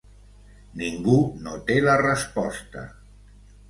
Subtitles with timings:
[0.83, 2.91] Ningú no té la resposta.